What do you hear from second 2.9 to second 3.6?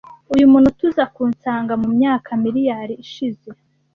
ishize,